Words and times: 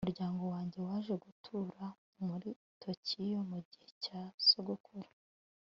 Umuryango 0.03 0.43
wanjye 0.53 0.77
waje 0.87 1.13
gutura 1.23 1.85
muri 2.25 2.49
Tokiyo 2.81 3.39
mugihe 3.49 3.87
cya 4.03 4.21
sogokuru 4.47 5.09